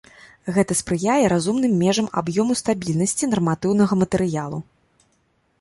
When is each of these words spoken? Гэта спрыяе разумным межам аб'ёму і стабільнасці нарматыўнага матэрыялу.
Гэта 0.53 0.77
спрыяе 0.79 1.17
разумным 1.33 1.75
межам 1.83 2.09
аб'ёму 2.21 2.51
і 2.57 2.63
стабільнасці 2.63 3.31
нарматыўнага 3.35 3.93
матэрыялу. 4.05 4.59